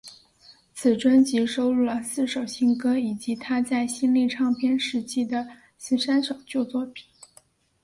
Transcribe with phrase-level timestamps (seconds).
[0.73, 7.05] 此专辑收录了四首新歌以及她在新力唱片时期的十三首旧作品。